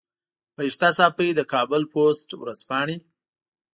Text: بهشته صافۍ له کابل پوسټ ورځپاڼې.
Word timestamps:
بهشته 0.55 0.89
صافۍ 0.97 1.29
له 1.37 1.43
کابل 1.53 1.81
پوسټ 1.91 2.29
ورځپاڼې. 2.41 2.97